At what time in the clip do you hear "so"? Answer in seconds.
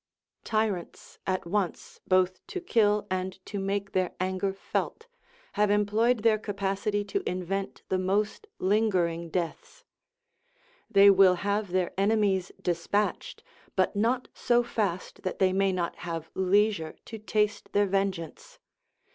14.33-14.63